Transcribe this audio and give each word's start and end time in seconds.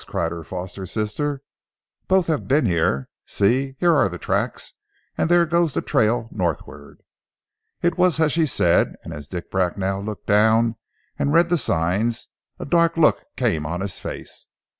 cried 0.07 0.31
her 0.31 0.43
foster 0.43 0.87
sister. 0.87 1.43
"Both 2.07 2.25
have 2.25 2.47
been 2.47 2.65
here! 2.65 3.07
See, 3.27 3.75
here 3.77 3.93
are 3.93 4.09
the 4.09 4.17
tracks, 4.17 4.73
and 5.15 5.29
there 5.29 5.45
goes 5.45 5.75
the 5.75 5.81
trail 5.83 6.27
northward!" 6.31 7.01
It 7.83 7.99
was 7.99 8.19
as 8.19 8.31
she 8.31 8.47
said, 8.47 8.95
and 9.03 9.13
as 9.13 9.27
Dick 9.27 9.51
Bracknell 9.51 10.01
looked 10.01 10.25
down 10.25 10.75
and 11.19 11.33
read 11.33 11.49
the 11.49 11.55
signs 11.59 12.29
a 12.57 12.65
dark 12.65 12.97
look 12.97 13.25
came 13.35 13.63
on 13.63 13.81
his 13.81 13.99
face. 13.99 14.47